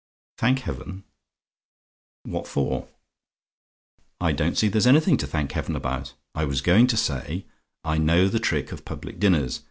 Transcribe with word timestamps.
"THANK 0.39 0.61
HEAVEN? 0.61 1.03
"What 2.23 2.47
for? 2.47 2.87
I 4.19 4.31
don't 4.31 4.57
see 4.57 4.65
that 4.65 4.71
there's 4.71 4.87
anything 4.87 5.15
to 5.17 5.27
thank 5.27 5.51
Heaven 5.51 5.75
about! 5.75 6.15
I 6.33 6.43
was 6.43 6.61
going 6.61 6.87
to 6.87 6.97
say, 6.97 7.45
I 7.83 7.99
know 7.99 8.27
the 8.27 8.39
trick 8.39 8.71
of 8.71 8.83
public 8.83 9.19
dinners. 9.19 9.59